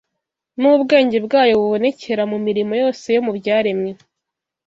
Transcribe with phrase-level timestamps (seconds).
[0.59, 3.91] n’ubwenge bwayo bubonekera mu mirimo yose yo mu byaremwe.